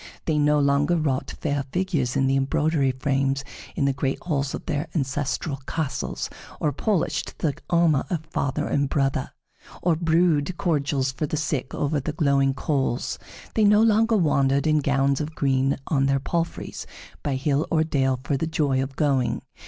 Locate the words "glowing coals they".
12.13-13.63